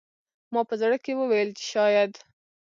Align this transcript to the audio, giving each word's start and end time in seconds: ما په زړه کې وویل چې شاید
ما 0.53 0.61
په 0.69 0.75
زړه 0.81 0.97
کې 1.03 1.11
وویل 1.15 1.49
چې 1.57 1.63
شاید 1.73 2.11